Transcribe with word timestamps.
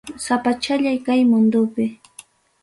Sapachallay 0.25 0.97
kay 1.05 1.21
mundupi. 1.31 1.85